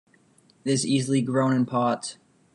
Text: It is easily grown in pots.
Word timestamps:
It 0.65 0.71
is 0.71 0.83
easily 0.83 1.21
grown 1.21 1.53
in 1.53 1.67
pots. 1.67 2.17